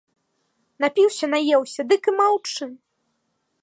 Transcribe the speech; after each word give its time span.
Напіўся, 0.85 1.25
наеўся, 1.35 1.81
дык 1.93 2.03
і 2.13 2.17
маўчы! 2.19 2.63